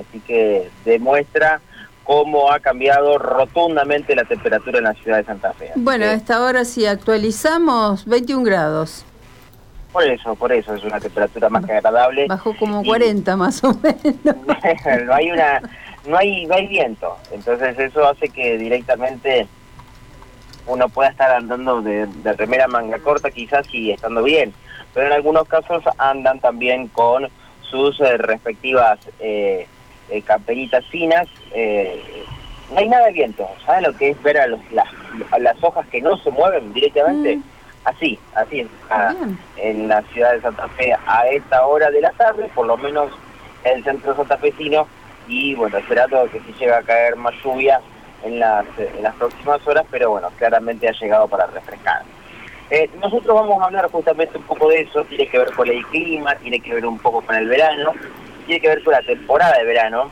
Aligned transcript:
así 0.00 0.20
que 0.20 0.70
demuestra 0.84 1.60
cómo 2.04 2.50
ha 2.50 2.58
cambiado 2.58 3.18
rotundamente 3.18 4.16
la 4.16 4.24
temperatura 4.24 4.78
en 4.78 4.84
la 4.84 4.94
ciudad 4.94 5.18
de 5.18 5.24
Santa 5.24 5.52
Fe. 5.52 5.70
bueno, 5.76 6.06
a 6.06 6.12
esta 6.12 6.42
hora 6.42 6.64
si 6.64 6.86
actualizamos 6.86 8.04
21 8.06 8.42
grados. 8.42 9.04
Por 9.92 10.04
eso, 10.04 10.34
por 10.36 10.52
eso 10.52 10.74
es 10.74 10.84
una 10.84 11.00
temperatura 11.00 11.48
más 11.48 11.64
que 11.64 11.72
agradable. 11.72 12.26
Bajó 12.28 12.56
como 12.56 12.82
40 12.84 13.36
más 13.36 13.62
o 13.64 13.74
menos. 13.74 14.14
no 15.06 15.14
hay 15.14 15.30
una 15.30 15.60
no 16.06 16.16
hay 16.16 16.46
no 16.46 16.54
hay 16.54 16.66
viento, 16.66 17.16
entonces 17.30 17.78
eso 17.78 18.08
hace 18.08 18.28
que 18.30 18.56
directamente 18.56 19.46
uno 20.66 20.88
pueda 20.88 21.10
estar 21.10 21.30
andando 21.30 21.82
de, 21.82 22.08
remera 22.36 22.68
manga 22.68 22.98
corta 22.98 23.30
quizás 23.30 23.66
y 23.72 23.90
estando 23.90 24.22
bien, 24.22 24.52
pero 24.94 25.06
en 25.06 25.12
algunos 25.12 25.46
casos 25.46 25.82
andan 25.98 26.40
también 26.40 26.88
con 26.88 27.28
sus 27.62 28.00
eh, 28.00 28.16
respectivas 28.16 28.98
eh, 29.18 29.66
eh, 30.10 30.22
camperitas 30.22 30.84
finas. 30.86 31.26
Eh, 31.52 32.24
no 32.72 32.78
hay 32.78 32.88
nada 32.88 33.06
de 33.06 33.12
viento, 33.12 33.48
¿sabes 33.66 33.82
lo 33.82 33.96
que 33.96 34.10
es 34.10 34.22
ver 34.22 34.38
a, 34.38 34.46
los, 34.46 34.60
las, 34.70 34.86
las 35.40 35.62
hojas 35.62 35.86
que 35.88 36.00
no 36.00 36.16
se 36.18 36.30
mueven 36.30 36.72
directamente? 36.72 37.36
Mm. 37.36 37.42
Así, 37.84 38.18
así, 38.34 38.68
en 39.56 39.88
la 39.88 40.02
ciudad 40.12 40.32
de 40.32 40.42
Santa 40.42 40.68
Fe 40.68 40.94
a 41.06 41.26
esta 41.28 41.66
hora 41.66 41.90
de 41.90 42.02
la 42.02 42.10
tarde, 42.12 42.50
por 42.54 42.66
lo 42.66 42.76
menos 42.76 43.10
en 43.64 43.78
el 43.78 43.84
centro 43.84 44.14
santafesino, 44.14 44.86
y 45.26 45.54
bueno, 45.54 45.78
esperando 45.78 46.28
que 46.30 46.40
si 46.40 46.52
llega 46.52 46.78
a 46.78 46.82
caer 46.82 47.16
más 47.16 47.34
lluvia 47.42 47.80
en 48.22 48.38
las, 48.38 48.66
en 48.78 49.02
las 49.02 49.14
próximas 49.14 49.66
horas, 49.66 49.86
pero 49.90 50.10
bueno, 50.10 50.28
claramente 50.36 50.88
ha 50.88 50.92
llegado 50.92 51.26
para 51.26 51.46
refrescar. 51.46 52.02
Eh, 52.70 52.88
nosotros 53.00 53.34
vamos 53.34 53.60
a 53.60 53.66
hablar 53.66 53.90
justamente 53.90 54.38
un 54.38 54.44
poco 54.44 54.68
de 54.68 54.82
eso, 54.82 55.02
tiene 55.04 55.26
que 55.26 55.38
ver 55.38 55.50
con 55.52 55.68
el 55.68 55.84
clima, 55.86 56.34
tiene 56.36 56.60
que 56.60 56.74
ver 56.74 56.86
un 56.86 56.98
poco 56.98 57.22
con 57.22 57.34
el 57.34 57.48
verano, 57.48 57.92
tiene 58.50 58.62
que 58.62 58.68
ver 58.68 58.82
con 58.82 58.92
la 58.92 59.02
temporada 59.02 59.56
de 59.58 59.64
verano. 59.64 60.10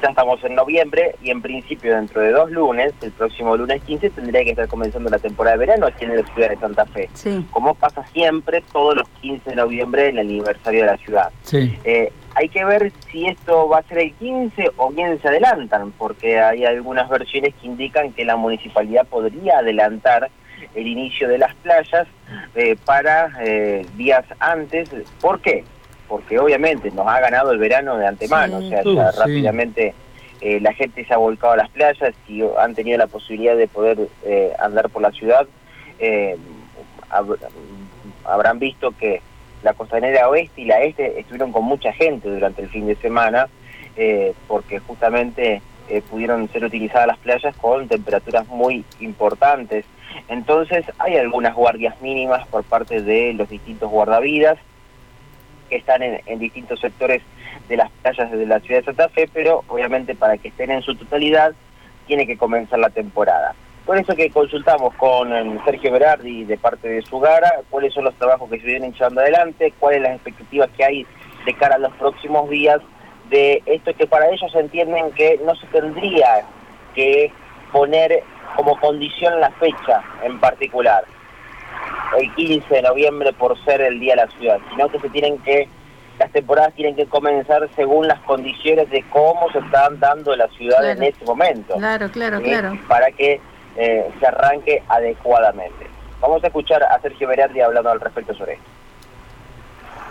Ya 0.00 0.10
estamos 0.10 0.42
en 0.44 0.54
noviembre 0.54 1.16
y 1.22 1.30
en 1.30 1.42
principio 1.42 1.94
dentro 1.94 2.20
de 2.20 2.30
dos 2.30 2.50
lunes, 2.52 2.92
el 3.02 3.10
próximo 3.10 3.56
lunes 3.56 3.82
15, 3.82 4.10
tendría 4.10 4.44
que 4.44 4.50
estar 4.50 4.68
comenzando 4.68 5.10
la 5.10 5.18
temporada 5.18 5.56
de 5.56 5.66
verano 5.66 5.86
aquí 5.86 6.04
en 6.04 6.16
la 6.16 6.24
ciudad 6.24 6.50
de 6.50 6.56
Santa 6.56 6.86
Fe. 6.86 7.08
Como 7.50 7.74
pasa 7.74 8.04
siempre 8.12 8.62
todos 8.72 8.96
los 8.96 9.08
15 9.20 9.50
de 9.50 9.56
noviembre 9.56 10.08
en 10.08 10.18
el 10.18 10.26
aniversario 10.26 10.82
de 10.82 10.86
la 10.86 10.96
ciudad. 10.98 11.32
Eh, 11.52 12.12
hay 12.36 12.48
que 12.48 12.64
ver 12.64 12.92
si 13.10 13.26
esto 13.26 13.68
va 13.68 13.78
a 13.78 13.82
ser 13.82 13.98
el 13.98 14.12
15 14.14 14.70
o 14.76 14.90
bien 14.90 15.20
se 15.20 15.26
adelantan, 15.26 15.90
porque 15.98 16.38
hay 16.38 16.64
algunas 16.64 17.08
versiones 17.08 17.54
que 17.60 17.66
indican 17.66 18.12
que 18.12 18.24
la 18.24 18.36
municipalidad 18.36 19.04
podría 19.06 19.58
adelantar 19.58 20.30
el 20.76 20.86
inicio 20.86 21.28
de 21.28 21.38
las 21.38 21.54
playas 21.56 22.06
eh, 22.54 22.76
para 22.84 23.32
eh, 23.40 23.84
días 23.96 24.24
antes. 24.38 24.90
¿Por 25.20 25.40
qué? 25.40 25.64
Porque 26.12 26.38
obviamente 26.38 26.90
nos 26.90 27.06
ha 27.06 27.20
ganado 27.20 27.52
el 27.52 27.58
verano 27.58 27.96
de 27.96 28.06
antemano, 28.06 28.58
o 28.58 28.60
sea, 28.68 28.82
rápidamente 29.12 29.94
eh, 30.42 30.60
la 30.60 30.74
gente 30.74 31.06
se 31.06 31.14
ha 31.14 31.16
volcado 31.16 31.54
a 31.54 31.56
las 31.56 31.70
playas 31.70 32.14
y 32.28 32.42
han 32.58 32.74
tenido 32.74 32.98
la 32.98 33.06
posibilidad 33.06 33.56
de 33.56 33.66
poder 33.66 33.98
eh, 34.22 34.52
andar 34.58 34.90
por 34.90 35.00
la 35.00 35.10
ciudad. 35.12 35.46
Eh, 35.98 36.36
habrán 38.26 38.58
visto 38.58 38.92
que 39.00 39.22
la 39.62 39.72
costanera 39.72 40.28
oeste 40.28 40.60
y 40.60 40.64
la 40.66 40.82
este 40.82 41.18
estuvieron 41.18 41.50
con 41.50 41.64
mucha 41.64 41.94
gente 41.94 42.28
durante 42.28 42.60
el 42.60 42.68
fin 42.68 42.86
de 42.86 42.96
semana, 42.96 43.48
porque 44.48 44.80
justamente 44.80 45.62
pudieron 46.10 46.46
ser 46.50 46.62
utilizadas 46.66 47.06
las 47.06 47.18
playas 47.20 47.56
con 47.56 47.88
temperaturas 47.88 48.46
muy 48.48 48.84
importantes. 49.00 49.86
Entonces 50.28 50.84
hay 50.98 51.16
algunas 51.16 51.54
guardias 51.54 51.98
mínimas 52.02 52.46
por 52.48 52.64
parte 52.64 53.00
de 53.00 53.32
los 53.32 53.48
distintos 53.48 53.90
guardavidas 53.90 54.58
que 55.72 55.78
están 55.78 56.02
en, 56.02 56.38
distintos 56.38 56.80
sectores 56.80 57.22
de 57.66 57.78
las 57.78 57.90
playas 58.02 58.30
de 58.30 58.44
la 58.44 58.60
ciudad 58.60 58.80
de 58.80 58.84
Santa 58.84 59.08
Fe, 59.08 59.26
pero 59.32 59.64
obviamente 59.68 60.14
para 60.14 60.36
que 60.36 60.48
estén 60.48 60.70
en 60.70 60.82
su 60.82 60.94
totalidad 60.94 61.54
tiene 62.06 62.26
que 62.26 62.36
comenzar 62.36 62.78
la 62.78 62.90
temporada. 62.90 63.54
Por 63.86 63.96
eso 63.96 64.14
que 64.14 64.28
consultamos 64.28 64.94
con 64.96 65.32
em, 65.32 65.58
Sergio 65.64 65.90
Berardi 65.90 66.44
de 66.44 66.58
parte 66.58 66.88
de 66.88 67.00
Sugara, 67.00 67.62
cuáles 67.70 67.94
son 67.94 68.04
los 68.04 68.14
trabajos 68.16 68.50
que 68.50 68.60
se 68.60 68.66
vienen 68.66 68.92
echando 68.92 69.22
adelante, 69.22 69.72
cuáles 69.78 70.02
las 70.02 70.16
expectativas 70.16 70.68
que 70.76 70.84
hay 70.84 71.06
de 71.46 71.54
cara 71.54 71.76
a 71.76 71.78
los 71.78 71.94
próximos 71.94 72.50
días 72.50 72.80
de 73.30 73.62
esto 73.64 73.94
que 73.94 74.06
para 74.06 74.28
ellos 74.28 74.54
entienden 74.54 75.10
que 75.12 75.40
no 75.42 75.54
se 75.56 75.66
tendría 75.68 76.44
que 76.94 77.32
poner 77.72 78.22
como 78.56 78.78
condición 78.78 79.40
la 79.40 79.50
fecha 79.52 80.02
en 80.22 80.38
particular 80.38 81.02
el 82.18 82.34
15 82.34 82.74
de 82.74 82.82
noviembre 82.82 83.32
por 83.32 83.62
ser 83.64 83.80
el 83.80 84.00
Día 84.00 84.14
de 84.14 84.26
la 84.26 84.30
Ciudad, 84.32 84.58
sino 84.70 84.88
que 84.88 84.98
se 84.98 85.08
tienen 85.10 85.38
que, 85.38 85.68
las 86.18 86.30
temporadas 86.30 86.74
tienen 86.74 86.94
que 86.94 87.06
comenzar 87.06 87.68
según 87.74 88.06
las 88.06 88.20
condiciones 88.20 88.90
de 88.90 89.02
cómo 89.10 89.50
se 89.52 89.58
están 89.58 89.98
dando 89.98 90.36
la 90.36 90.48
ciudad 90.48 90.88
en 90.90 91.02
ese 91.02 91.24
momento. 91.24 91.74
Claro, 91.76 92.08
claro, 92.10 92.40
claro. 92.40 92.78
Para 92.86 93.10
que 93.10 93.40
eh, 93.76 94.10
se 94.20 94.26
arranque 94.26 94.82
adecuadamente. 94.88 95.86
Vamos 96.20 96.44
a 96.44 96.48
escuchar 96.48 96.82
a 96.82 97.00
Sergio 97.00 97.28
Berardi 97.28 97.60
hablando 97.60 97.90
al 97.90 98.00
respecto 98.00 98.34
sobre 98.34 98.54
esto. 98.54 98.64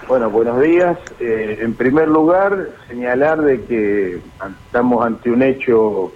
Bueno, 0.07 0.29
buenos 0.29 0.59
días. 0.59 0.97
Eh, 1.19 1.59
en 1.61 1.73
primer 1.75 2.07
lugar, 2.07 2.67
señalar 2.87 3.41
de 3.41 3.63
que 3.63 4.19
estamos 4.65 5.05
ante 5.05 5.29
un 5.29 5.41
hecho 5.41 6.11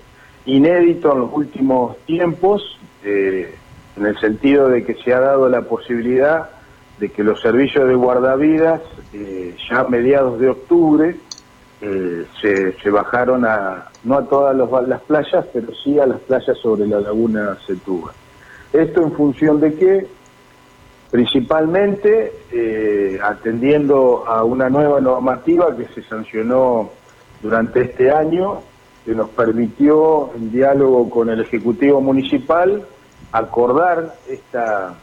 inédito 0.45 1.13
en 1.13 1.19
los 1.19 1.29
últimos 1.31 1.97
tiempos. 2.00 2.78
Eh, 3.03 3.56
en 3.97 4.06
el 4.06 4.19
sentido 4.19 4.69
de 4.69 4.83
que 4.83 4.95
se 4.95 5.13
ha 5.13 5.19
dado 5.19 5.50
la 5.50 5.61
posibilidad 5.61 6.50
de 7.00 7.09
que 7.09 7.23
los 7.23 7.41
servicios 7.41 7.88
de 7.88 7.95
guardavidas, 7.95 8.81
eh, 9.13 9.56
ya 9.69 9.81
a 9.81 9.88
mediados 9.88 10.39
de 10.39 10.50
octubre, 10.50 11.16
eh, 11.81 12.25
se, 12.41 12.89
bajaron 12.89 13.45
a, 13.45 13.89
no 14.03 14.17
a 14.17 14.25
todas 14.25 14.56
las 14.88 15.01
playas, 15.01 15.45
pero 15.51 15.67
sí 15.83 16.00
a 16.00 16.06
las 16.06 16.19
playas 16.22 16.57
sobre 16.59 16.88
la 16.88 17.01
laguna 17.01 17.57
Setúbal. 17.67 18.13
Esto 18.72 19.03
en 19.03 19.11
función 19.11 19.59
de 19.59 19.73
que, 19.75 20.07
principalmente, 21.12 22.33
eh, 22.51 23.19
atendiendo 23.22 24.25
a 24.25 24.44
una 24.44 24.69
nueva 24.69 25.01
normativa 25.01 25.75
que 25.75 25.85
se 25.94 26.01
sancionó 26.03 26.91
durante 27.41 27.81
este 27.81 28.09
año, 28.09 28.62
que 29.06 29.13
nos 29.13 29.29
permitió, 29.29 30.31
en 30.35 30.51
diálogo 30.51 31.09
con 31.09 31.29
el 31.29 31.41
Ejecutivo 31.41 32.01
Municipal, 32.01 32.85
acordar 33.35 34.16
esta, 34.29 34.94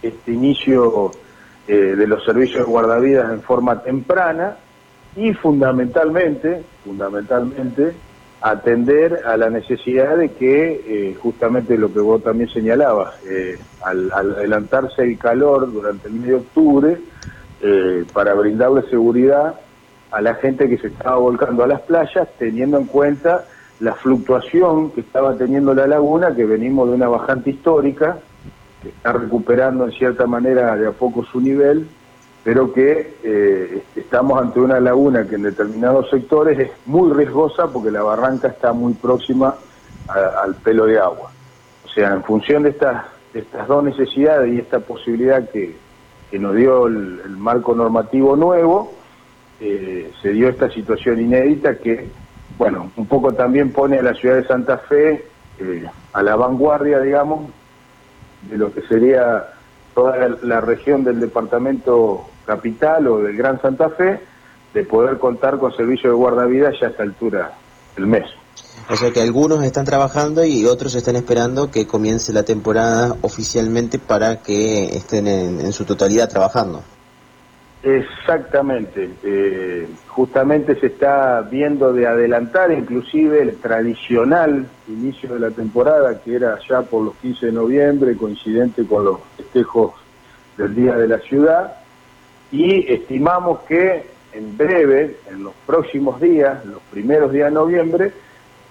este 0.00 0.32
inicio 0.32 1.10
eh, 1.66 1.74
de 1.74 2.06
los 2.06 2.24
servicios 2.24 2.64
de 2.64 2.70
guardavidas 2.70 3.32
en 3.32 3.42
forma 3.42 3.82
temprana 3.82 4.56
y 5.16 5.34
fundamentalmente, 5.34 6.62
fundamentalmente, 6.84 7.92
atender 8.40 9.22
a 9.26 9.36
la 9.36 9.50
necesidad 9.50 10.16
de 10.16 10.30
que, 10.30 10.80
eh, 10.86 11.16
justamente 11.20 11.76
lo 11.76 11.92
que 11.92 11.98
vos 11.98 12.22
también 12.22 12.48
señalabas, 12.50 13.14
eh, 13.28 13.58
al, 13.82 14.12
adelantarse 14.12 15.02
el 15.02 15.18
calor 15.18 15.72
durante 15.72 16.06
el 16.06 16.14
mes 16.14 16.28
de 16.28 16.34
octubre, 16.34 16.98
para 18.12 18.34
brindarle 18.34 18.82
seguridad 18.90 19.54
a 20.10 20.20
la 20.20 20.34
gente 20.34 20.68
que 20.68 20.78
se 20.78 20.88
estaba 20.88 21.14
volcando 21.18 21.62
a 21.62 21.68
las 21.68 21.80
playas, 21.82 22.26
teniendo 22.36 22.76
en 22.76 22.86
cuenta 22.86 23.44
la 23.82 23.94
fluctuación 23.94 24.92
que 24.92 25.00
estaba 25.00 25.36
teniendo 25.36 25.74
la 25.74 25.88
laguna, 25.88 26.32
que 26.36 26.44
venimos 26.44 26.88
de 26.88 26.94
una 26.94 27.08
bajante 27.08 27.50
histórica, 27.50 28.18
que 28.80 28.90
está 28.90 29.12
recuperando 29.12 29.84
en 29.86 29.90
cierta 29.90 30.24
manera 30.24 30.76
de 30.76 30.86
a 30.86 30.92
poco 30.92 31.24
su 31.24 31.40
nivel, 31.40 31.88
pero 32.44 32.72
que 32.72 33.14
eh, 33.24 33.82
estamos 33.96 34.40
ante 34.40 34.60
una 34.60 34.78
laguna 34.78 35.26
que 35.26 35.34
en 35.34 35.42
determinados 35.42 36.08
sectores 36.10 36.60
es 36.60 36.70
muy 36.86 37.12
riesgosa 37.12 37.66
porque 37.72 37.90
la 37.90 38.04
barranca 38.04 38.48
está 38.48 38.72
muy 38.72 38.94
próxima 38.94 39.56
al 40.06 40.54
pelo 40.56 40.86
de 40.86 41.00
agua. 41.00 41.32
O 41.84 41.88
sea, 41.88 42.12
en 42.12 42.22
función 42.22 42.62
de 42.62 42.70
estas, 42.70 43.04
dos 43.66 43.82
necesidades 43.82 44.52
y 44.52 44.58
esta 44.58 44.78
posibilidad 44.78 45.48
que, 45.50 45.74
nos 46.38 46.54
dio 46.54 46.86
el, 46.86 47.36
marco 47.36 47.74
normativo 47.74 48.36
nuevo, 48.36 48.92
eh, 49.60 50.12
se 50.22 50.30
dio 50.30 50.48
esta 50.48 50.70
situación 50.70 51.20
inédita 51.20 51.76
que 51.78 52.08
bueno, 52.58 52.90
un 52.96 53.06
poco 53.06 53.32
también 53.32 53.72
pone 53.72 53.98
a 53.98 54.02
la 54.02 54.14
ciudad 54.14 54.36
de 54.36 54.46
Santa 54.46 54.78
Fe 54.78 55.24
eh, 55.58 55.86
a 56.12 56.22
la 56.22 56.36
vanguardia, 56.36 57.00
digamos, 57.00 57.50
de 58.48 58.58
lo 58.58 58.72
que 58.72 58.82
sería 58.82 59.46
toda 59.94 60.16
la, 60.42 60.60
región 60.60 61.04
del 61.04 61.20
departamento 61.20 62.26
capital 62.46 63.06
o 63.08 63.18
del 63.18 63.36
Gran 63.36 63.60
Santa 63.60 63.90
Fe, 63.90 64.20
de 64.74 64.84
poder 64.84 65.18
contar 65.18 65.58
con 65.58 65.74
servicio 65.76 66.10
de 66.10 66.16
guardavidas 66.16 66.74
ya 66.80 66.86
a 66.86 66.90
esta 66.90 67.02
altura 67.02 67.52
del 67.94 68.06
mes. 68.06 68.24
O 68.88 68.96
sea 68.96 69.12
que 69.12 69.20
algunos 69.20 69.62
están 69.64 69.84
trabajando 69.84 70.44
y 70.44 70.64
otros 70.64 70.94
están 70.94 71.16
esperando 71.16 71.70
que 71.70 71.86
comience 71.86 72.32
la 72.32 72.42
temporada 72.42 73.14
oficialmente 73.20 73.98
para 73.98 74.42
que 74.42 74.84
estén 74.96 75.28
en 75.28 75.72
su 75.72 75.84
totalidad 75.84 76.28
trabajando. 76.28 76.82
Exactamente, 77.82 79.10
eh, 79.24 79.88
justamente 80.06 80.78
se 80.78 80.86
está 80.86 81.40
viendo 81.40 81.92
de 81.92 82.06
adelantar 82.06 82.70
inclusive 82.70 83.42
el 83.42 83.56
tradicional 83.56 84.68
inicio 84.86 85.34
de 85.34 85.40
la 85.40 85.50
temporada 85.50 86.20
que 86.20 86.36
era 86.36 86.60
ya 86.68 86.82
por 86.82 87.02
los 87.04 87.16
15 87.16 87.46
de 87.46 87.52
noviembre, 87.52 88.16
coincidente 88.16 88.86
con 88.86 89.04
los 89.04 89.18
festejos 89.36 89.94
del 90.56 90.76
Día 90.76 90.94
de 90.94 91.08
la 91.08 91.18
Ciudad, 91.18 91.74
y 92.52 92.88
estimamos 92.92 93.62
que 93.62 94.06
en 94.32 94.56
breve, 94.56 95.16
en 95.28 95.42
los 95.42 95.54
próximos 95.66 96.20
días, 96.20 96.64
los 96.64 96.82
primeros 96.82 97.32
días 97.32 97.48
de 97.48 97.54
noviembre, 97.54 98.12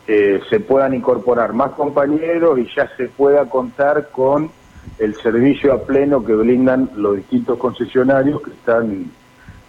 eh, 0.07 0.39
se 0.49 0.61
puedan 0.61 0.93
incorporar 0.93 1.51
más 1.51 1.71
compañeros 1.71 2.59
y 2.59 2.67
ya 2.73 2.89
se 2.95 3.07
pueda 3.09 3.45
contar 3.49 4.09
con 4.09 4.51
el 4.99 5.15
servicio 5.15 5.73
a 5.73 5.81
pleno 5.83 6.23
que 6.23 6.33
brindan 6.33 6.89
los 6.95 7.17
distintos 7.17 7.57
concesionarios 7.57 8.41
que 8.41 8.51
están 8.51 9.11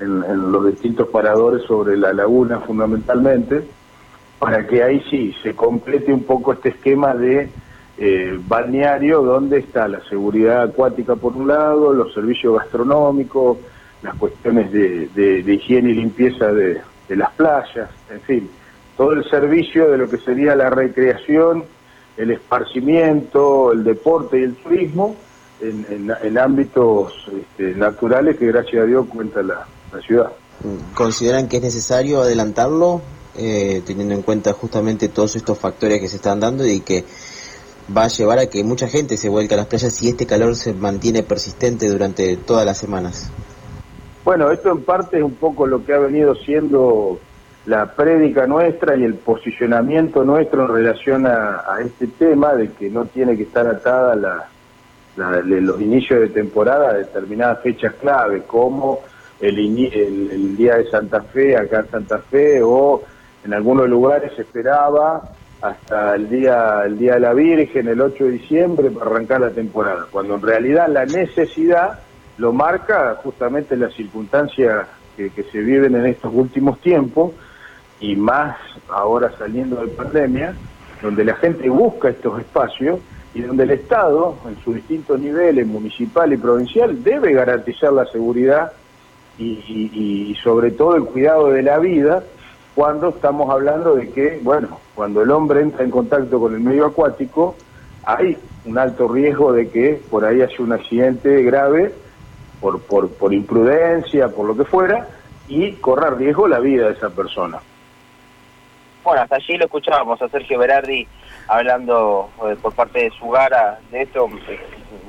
en, 0.01 0.53
los 0.53 0.67
distintos 0.67 1.09
paradores 1.09 1.63
sobre 1.63 1.97
la 1.97 2.13
laguna 2.13 2.61
fundamentalmente, 2.61 3.65
para 4.39 4.67
que 4.67 4.83
ahí 4.83 5.01
sí 5.09 5.35
se 5.43 5.55
complete 5.55 6.13
un 6.13 6.25
poco 6.25 6.53
este 6.53 6.71
esquema 6.71 7.15
de 7.15 7.49
eh, 7.99 8.39
balneario 8.49 9.23
donde 9.23 9.59
está 9.59 9.87
la 9.87 10.01
seguridad 10.09 10.63
acuática 10.63 11.15
por 11.15 11.37
un 11.37 11.49
lado, 11.49 11.93
los 11.93 12.13
servicios 12.13 12.59
gastronómicos, 12.59 13.59
las 14.03 14.15
cuestiones 14.17 14.73
de, 14.73 15.45
higiene 15.47 15.91
y 15.91 15.95
limpieza 15.95 16.53
de, 16.53 16.81
las 17.09 17.31
playas, 17.33 17.91
en 18.11 18.21
fin, 18.23 18.51
todo 18.97 19.13
el 19.13 19.29
servicio 19.29 19.91
de 19.91 19.99
lo 19.99 20.09
que 20.09 20.17
sería 20.17 20.57
la 20.57 20.71
recreación, 20.71 21.65
el 22.17 22.31
esparcimiento, 22.31 23.73
el 23.73 23.85
deporte 23.85 24.41
y 24.41 24.45
el 24.45 24.55
turismo 24.57 25.17
en, 25.61 26.39
ámbitos 26.39 27.13
este, 27.29 27.75
naturales 27.75 28.37
que 28.37 28.47
gracias 28.47 28.83
a 28.83 28.87
Dios 28.87 29.07
cuenta 29.09 29.43
la, 29.43 29.67
ciudad. 30.07 30.33
¿Consideran 30.95 31.49
que 31.49 31.59
es 31.59 31.63
necesario 31.63 32.23
adelantarlo, 32.23 33.03
eh, 33.37 33.83
teniendo 33.85 34.15
en 34.15 34.23
cuenta 34.23 34.53
justamente 34.55 35.09
todos 35.09 35.37
estos 35.37 35.59
factores 35.59 36.01
que 36.01 36.09
se 36.09 36.17
están 36.17 36.41
dando 36.41 36.67
y 36.67 36.81
que 36.81 37.05
va 37.95 38.05
a 38.05 38.09
llevar 38.09 38.39
a 38.39 38.47
que 38.47 38.65
mucha 38.65 38.89
gente 38.89 39.17
se 39.17 39.29
vuelque 39.29 39.55
a 39.55 39.59
las 39.59 39.67
playas 39.67 39.93
si 39.93 40.09
este 40.09 40.27
calor 40.27 40.57
se 40.57 40.73
mantiene 40.73 41.23
persistente 41.23 41.89
durante 41.89 42.37
todas 42.37 42.65
las 42.65 42.79
semanas? 42.79 43.31
Bueno, 44.25 44.51
esto 44.51 44.71
en 44.71 44.83
parte 44.83 45.19
es 45.19 45.25
un 45.25 45.35
poco 45.35 45.67
lo 45.67 45.85
que 45.85 45.93
ha 45.93 45.99
venido 45.99 46.35
siendo 46.37 47.19
la 47.67 47.87
prédica 47.87 48.47
nuestra 48.47 48.97
y 48.97 49.05
el 49.05 49.15
posicionamiento 49.15 50.25
nuestro 50.25 50.67
en 50.67 50.75
relación 50.75 51.27
a, 51.27 51.63
este 51.85 52.09
tema 52.09 52.55
de 52.55 52.73
que 52.73 52.91
no 52.91 53.05
tiene 53.05 53.37
que 53.37 53.45
estar 53.45 53.67
atada 53.67 54.17
la, 54.17 54.49
los 55.45 55.81
inicios 55.81 56.21
de 56.21 56.29
temporada 56.29 56.91
a 56.91 56.95
determinadas 56.95 57.61
fechas 57.61 57.95
clave, 58.01 58.43
como 58.43 59.01
el, 59.41 59.59
el, 59.59 60.57
día 60.57 60.77
de 60.77 60.91
Santa 60.91 61.21
Fe, 61.23 61.57
acá 61.57 61.81
en 61.81 61.91
Santa 61.91 62.19
Fe, 62.19 62.61
o 62.63 63.03
en 63.45 63.53
algunos 63.55 63.89
lugares 63.89 64.33
esperaba 64.39 65.23
hasta 65.61 66.17
el 66.17 66.29
día, 66.29 66.83
el 66.85 66.99
día 66.99 67.15
de 67.15 67.21
la 67.21 67.35
Virgen, 67.35 67.87
el 67.87 68.01
8 68.01 68.25
de 68.25 68.31
diciembre, 68.31 68.91
para 68.91 69.11
arrancar 69.11 69.41
la 69.41 69.51
temporada, 69.51 70.07
cuando 70.11 70.35
en 70.35 70.43
realidad 70.43 70.89
la 70.89 71.05
necesidad 71.05 72.01
lo 72.39 72.53
marca 72.53 73.17
justamente 73.23 73.77
las 73.77 73.93
circunstancias 73.95 74.87
que, 75.17 75.31
que 75.31 75.45
se 75.45 75.59
viven 75.59 75.95
en 75.95 76.07
estos 76.07 76.33
últimos 76.35 76.81
tiempos, 76.81 77.33
y 78.03 78.17
más 78.17 78.57
ahora 78.91 79.33
saliendo 79.39 79.77
de 79.77 79.87
pandemia, 79.89 80.55
donde 81.01 81.25
la 81.25 81.37
gente 81.37 81.71
busca 81.71 82.11
estos 82.11 82.41
espacios 82.41 82.99
y 83.33 83.43
donde 83.43 83.63
el 83.63 83.71
Estado, 83.71 84.37
en 84.47 84.63
sus 84.63 84.75
distintos 84.75 85.19
niveles, 85.21 85.67
municipal 85.67 86.33
y 86.33 86.37
provincial, 86.37 87.03
debe 87.03 87.33
garantizar 87.33 87.93
la 87.93 88.05
seguridad 88.07 88.73
y, 89.39 90.37
sobre 90.43 90.73
todo 90.73 90.97
el 90.97 91.05
cuidado 91.05 91.51
de 91.51 91.63
la 91.63 91.79
vida 91.79 92.23
cuando 92.75 93.11
estamos 93.11 93.51
hablando 93.51 93.95
de 93.95 94.11
que, 94.11 94.41
bueno, 94.43 94.79
cuando 94.95 95.23
el 95.23 95.31
hombre 95.31 95.61
entra 95.61 95.85
en 95.85 95.91
contacto 95.91 96.41
con 96.41 96.55
el 96.55 96.61
medio 96.61 96.87
acuático, 96.87 97.55
hay 98.05 98.37
un 98.65 98.79
alto 98.79 99.09
riesgo 99.09 99.53
de 99.53 99.69
que 99.69 100.01
por 100.11 100.25
ahí 100.25 100.41
haya 100.41 100.57
un 100.59 100.73
accidente 100.73 101.43
grave 101.43 101.93
por, 102.61 102.81
por, 102.81 103.09
por 103.11 103.33
imprudencia, 103.33 104.29
por 104.29 104.47
lo 104.47 104.57
que 104.57 104.65
fuera, 104.65 105.07
y 105.49 105.73
corra 105.73 106.11
riesgo 106.11 106.49
la 106.49 106.61
vida 106.61 106.87
de 106.87 106.95
esa 106.95 107.11
persona. 107.11 107.61
Bueno, 109.05 109.23
hasta 109.23 109.37
allí 109.37 109.57
lo 109.57 109.65
escuchábamos 109.65 110.23
a 110.23 110.29
Sergio 110.29 110.61
Berardi 110.61 111.09
hablando 111.49 112.31
eh, 112.47 112.57
por 112.63 112.73
parte 112.73 113.01
de 113.03 113.11
Sugara 113.11 113.81
de 113.91 114.03
esto, 114.03 114.29
eh, 114.49 114.61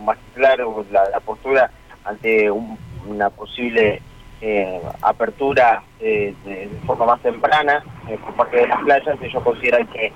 más 0.04 0.18
claro 0.34 0.84
la, 0.92 1.20
postura 1.20 1.70
ante 2.04 2.50
una 2.50 3.30
posible 3.30 4.02
eh, 4.42 4.82
apertura 5.04 5.84
de, 6.00 6.34
forma 6.88 7.06
más 7.06 7.22
temprana 7.22 7.84
por 8.26 8.34
parte 8.34 8.58
de 8.58 8.68
las 8.68 8.82
playas. 8.82 9.22
Ellos 9.22 9.44
consideran 9.44 9.86
que 9.88 10.12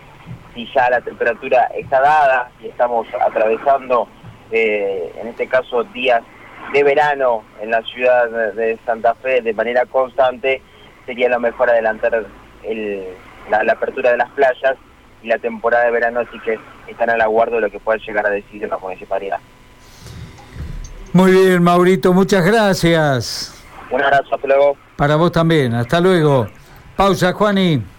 si 0.56 0.68
ya 0.74 0.90
la 0.90 1.02
temperatura 1.02 1.70
está 1.76 2.02
dada 2.02 2.50
y 2.60 2.68
estamos 2.68 3.08
atravesando, 3.14 4.08
en 4.50 5.28
este 5.28 5.48
caso, 5.48 5.84
días 5.84 6.24
de 6.74 6.84
verano 6.84 7.44
en 7.62 7.70
la 7.70 7.84
ciudad 7.84 8.28
de 8.54 8.80
Santa 8.88 9.14
Fe 9.14 9.42
de 9.42 9.54
manera 9.54 9.86
constante, 9.86 10.64
sería 11.06 11.30
lo 11.30 11.40
mejor 11.40 11.70
adelantar 11.70 12.26
el 12.64 13.06
la, 13.50 13.72
apertura 13.72 14.12
de 14.12 14.18
las 14.18 14.30
playas 14.32 14.76
y 15.22 15.28
la 15.28 15.38
temporada 15.40 15.86
de 15.86 15.92
verano, 15.92 16.20
así 16.22 16.40
que 16.40 16.60
están 16.88 17.10
al 17.10 17.22
aguardo 17.22 17.56
de 17.56 17.62
lo 17.62 17.70
que 17.70 17.80
pueda 17.80 17.98
llegar 18.00 18.26
a 18.26 18.30
decidir 18.30 18.70
la 18.70 18.78
municipalidad. 18.78 19.40
Muy 21.14 21.32
bien, 21.32 21.64
Maurito, 21.64 22.14
muchas 22.14 22.46
gracias. 22.46 23.54
Un 23.90 24.02
abrazo, 24.02 24.36
hasta 24.36 24.48
luego. 24.48 24.78
Para 24.96 25.16
vos 25.16 25.32
también, 25.32 25.74
hasta 25.74 26.00
luego. 26.00 26.48
Pausa, 26.96 27.34
Juani. 27.34 27.97